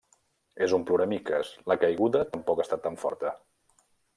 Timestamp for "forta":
3.07-3.35